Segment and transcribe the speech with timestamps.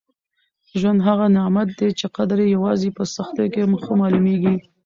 [0.79, 4.55] ژوند هغه نعمت دی چي قدر یې یوازې په سختیو کي ښه معلومېږي.